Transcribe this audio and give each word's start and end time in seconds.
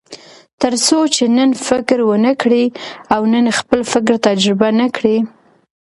تر 0.61 0.73
څو 0.85 0.99
چې 1.15 1.23
نن 1.37 1.49
فکر 1.67 1.97
ونه 2.09 2.31
کړئ 2.41 2.65
او 3.13 3.21
نن 3.33 3.45
خپل 3.59 3.79
فکر 3.91 4.13
تجربه 4.27 4.69
نه 4.79 4.87
کړئ. 4.95 5.17